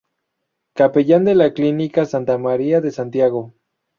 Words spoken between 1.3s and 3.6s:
la Clínica Santa María de Santiago.